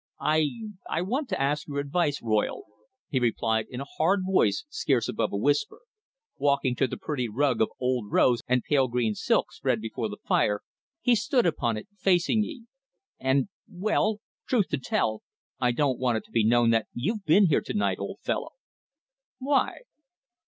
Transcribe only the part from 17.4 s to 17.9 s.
here to